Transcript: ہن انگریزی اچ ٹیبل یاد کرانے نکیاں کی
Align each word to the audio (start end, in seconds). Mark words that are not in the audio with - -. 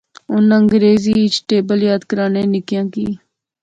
ہن 0.31 0.47
انگریزی 0.57 1.13
اچ 1.21 1.35
ٹیبل 1.47 1.79
یاد 1.89 2.01
کرانے 2.09 2.43
نکیاں 2.53 2.85
کی 2.93 3.05